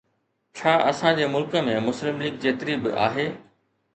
[0.59, 3.27] ڇا اسان جي ملڪ ۾ مسلم ليگ جيتري به آهي؟